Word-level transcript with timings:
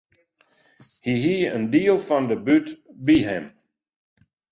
Hy 1.05 1.13
hie 1.23 1.47
in 1.57 1.63
diel 1.73 1.99
fan 2.07 2.25
de 2.29 2.37
bút 2.45 2.67
by 3.05 3.17
him. 3.27 3.45